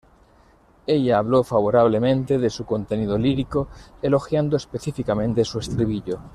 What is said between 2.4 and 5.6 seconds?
su contenido lírico, elogiando específicamente su